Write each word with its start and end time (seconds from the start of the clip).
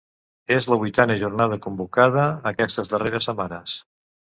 És 0.53 0.67
la 0.71 0.77
vuitena 0.83 1.17
jornada 1.25 1.59
convocada 1.67 2.25
aquestes 2.55 2.93
darreres 2.95 3.31
setmanes. 3.31 3.79